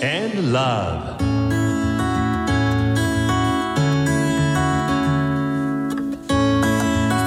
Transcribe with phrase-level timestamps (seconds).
[0.00, 1.18] love.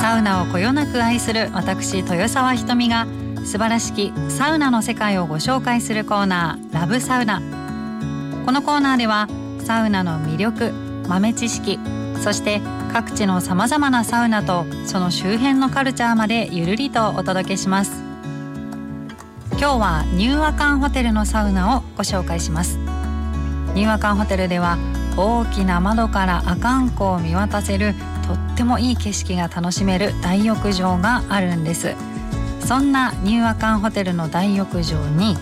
[0.01, 3.07] サウナをこよなく愛する私豊沢ひとみが
[3.43, 7.41] 素晴らしきサウナの世界をご紹介するコーナーラブサウナ。
[8.45, 9.27] このコーナーでは
[9.63, 10.71] サウナの魅力
[11.07, 11.79] 豆知識
[12.21, 12.61] そして
[12.91, 18.10] 各地のさまざまなサウナとその周辺のカルチャーまでゆるりとお届けします。
[19.61, 22.79] 今日はニューアカンホテルのサウナをご紹介します。
[23.75, 24.79] ニューアカンホテルでは
[25.15, 27.93] 大きな窓から阿寒湖を見渡せる
[28.25, 31.93] とってもいい景色が楽しめる大浴場があるんです。
[32.61, 35.37] そんなニューアカンホテルの大浴場に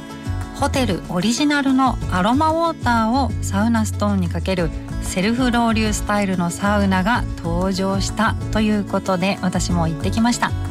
[0.56, 4.70] ホテルオリジナルのアロマウォーターをサウナストーンにかける
[5.02, 10.69] セルフロウリュスタイルのサウナが登場したということで私も行ってきました。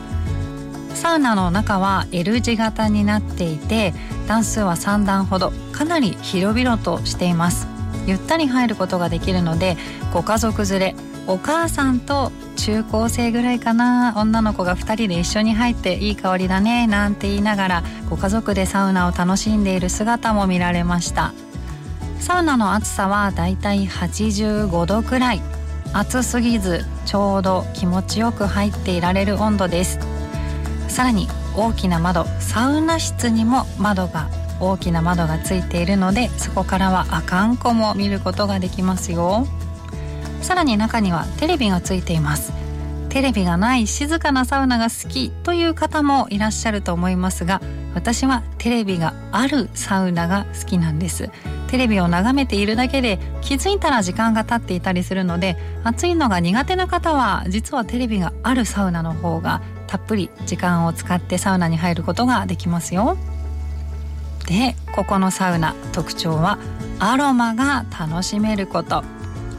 [0.99, 3.95] サウナの中は L 字型になっていて
[4.27, 7.69] 段数は3段ほどかなり広々としています。
[8.07, 9.77] ゆったり入ることができるので
[10.13, 10.95] ご家族連れ
[11.29, 21.33] お母さんと中高生ぐらいかな女の子が2人で一緒に入っていい香りだねなんて言いながらご家族でサウナを楽しんでいる姿も見られました。
[22.19, 25.43] サウナの暑さはだいたい85度くらい。
[25.93, 30.18] 暑すぎずちょうど気持ちよく入っていられる温度です。
[30.89, 34.29] さらに大きな窓サウナ室にも窓が
[34.61, 39.47] 大きな窓がついているのでそこからはあかんこも見ることができますよ。
[40.43, 42.53] さらに中にはテレビがついています。
[43.09, 47.63] テレビがない静かなサウナが好きという方もいらっしゃると思いますが
[47.95, 51.31] 私はテレビがあるサウナが好きなんです。
[51.69, 63.17] テレビを眺めているだけで気づいたら時間が経っていたりするので暑いのが苦手な方は実はテレビがあるサウナの方がたっぷり時間を使ってサウナに入ることができますよ。
[64.47, 66.59] でここのサウナ特徴は
[67.01, 69.03] アロマが楽しめること。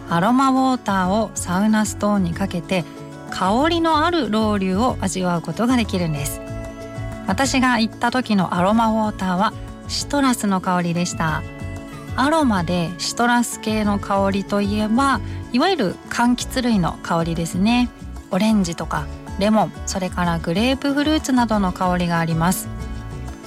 [0.09, 2.83] アロマウォーターをサウナストーンにかけて
[3.29, 6.41] 香りのあるロウリュを味わうことができるんです。
[7.27, 9.53] 私が行った時のアロマウォーターは
[9.87, 11.43] シトラスの香りでした。
[12.15, 15.21] アロマでシトラス系の香りといえば
[15.53, 17.89] いわゆる柑橘類の香りですね。
[18.31, 19.05] オレンジとか
[19.39, 22.67] レモンそれからグレープフルーツなどの香りがあります。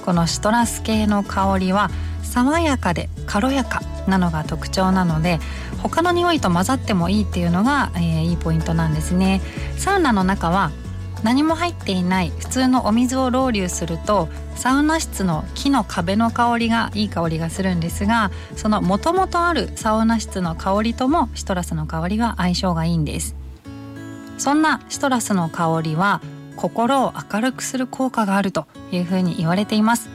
[0.05, 1.91] このシトラス系の香りは
[2.23, 5.39] 爽やかで軽やかなのが特徴なので
[5.83, 9.41] 他の匂いと混ざってもいいっていうのが、えー、いいポイントなんですね。
[9.77, 10.73] サウナの中は
[11.23, 23.42] 何も入っていない普通のお水をロウリュするとサウナ室の木の壁の香りがいい香りがするんですがそのもともとあるサウナ室の香りともシトラスの香りは相性がいいんです。
[24.43, 26.21] そんなシトラスの香りは
[26.57, 30.11] 心を明るくする効果があるというふうに言われています。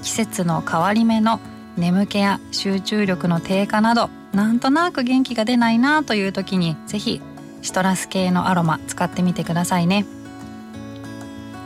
[0.00, 1.40] 季節の変わり目の
[1.76, 7.20] 眠気や集中力の低下などなんとなく元気が出ないなという時にぜひ
[7.60, 10.06] シトラス系のアロマ使ってみてくださいね。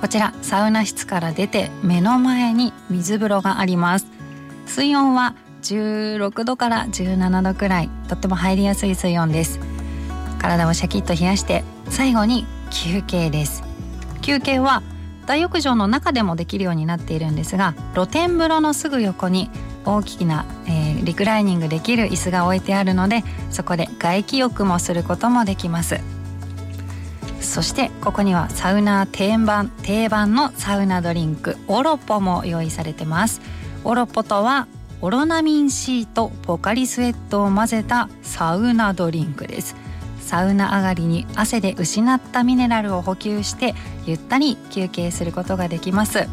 [0.01, 4.07] こちらサウナ室から出て目の前に水風呂があります。
[4.65, 9.72] 水温は16度から17度くらいとっても入りやすい水温です。
[10.43, 13.63] 体をシャキッと冷やして最後に休憩です。
[14.21, 14.83] 休憩は
[15.27, 19.51] 大浴場の中でもできるようになっているんですが露天風呂のすぐ横に
[19.85, 26.01] 大きな、えー、リクライニングできる椅子が置いてあるのでそこで外気浴もすることもできます。
[27.41, 33.41] そしてここにはサウナ定番定番のサウナドリンクオロポも用意されてます。
[33.85, 34.67] オロポとは
[35.01, 39.77] オロナミン C とポカリスエットを混ぜたサウナドリンクです。
[40.23, 43.75] サウナ上がりに汗で失ったミネラルを補給して
[44.07, 46.29] ゆったり休憩することができます。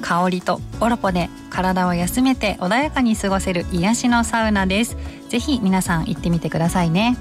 [0.00, 4.96] 香りとオロポで体を休めて穏やかに過ごせる癒しのサウナです。
[5.28, 7.16] ぜひ皆さん行ってみてくださいね。